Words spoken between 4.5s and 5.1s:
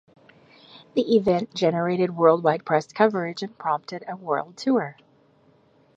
tour.